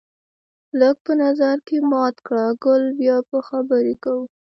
لږ 0.79 0.95
په 1.05 1.13
نظر 1.23 1.55
کې 1.67 1.77
مات 1.91 2.15
کړه 2.27 2.45
ګل 2.63 2.83
بیا 2.99 3.17
به 3.29 3.39
خبرې 3.49 3.95
کوو 4.03 4.23